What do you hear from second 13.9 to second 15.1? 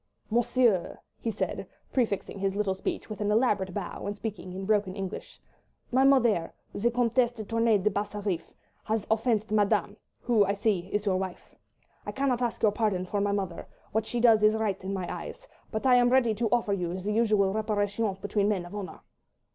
what she does is right in my